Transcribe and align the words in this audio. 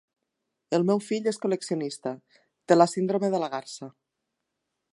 El 0.77 0.85
meu 0.91 1.01
fill 1.07 1.29
és 1.31 1.37
col·leccionista: 1.43 2.13
té 2.71 2.79
la 2.79 2.87
síndrome 2.95 3.29
de 3.35 3.43
la 3.45 3.51
garsa. 3.57 3.91